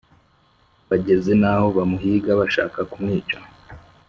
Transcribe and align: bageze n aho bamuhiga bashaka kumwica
bageze 0.89 1.31
n 1.41 1.43
aho 1.51 1.67
bamuhiga 1.77 2.31
bashaka 2.39 2.79
kumwica 2.91 3.37